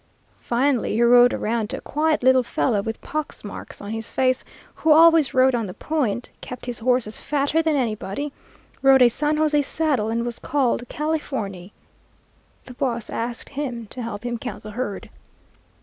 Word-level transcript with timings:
Finally 0.39 0.93
he 0.93 1.01
rode 1.03 1.31
around 1.31 1.69
to 1.69 1.77
a 1.77 1.81
quiet 1.81 2.23
little 2.23 2.41
fellow, 2.41 2.81
with 2.81 2.99
pox 3.01 3.43
marks 3.43 3.79
on 3.79 3.91
his 3.91 4.09
face, 4.09 4.43
who 4.73 4.91
always 4.91 5.35
rode 5.35 5.53
on 5.53 5.67
the 5.67 5.75
point, 5.75 6.31
kept 6.41 6.65
his 6.65 6.79
horses 6.79 7.19
fatter 7.19 7.61
than 7.61 7.75
anybody, 7.75 8.33
rode 8.81 9.03
a 9.03 9.09
San 9.09 9.37
José 9.37 9.63
saddle, 9.63 10.09
and 10.09 10.25
was 10.25 10.39
called 10.39 10.89
Californy. 10.89 11.71
The 12.65 12.73
boss 12.73 13.11
asked 13.11 13.49
him 13.49 13.85
to 13.91 14.01
help 14.01 14.25
him 14.25 14.39
count 14.39 14.63
the 14.63 14.71
herd. 14.71 15.07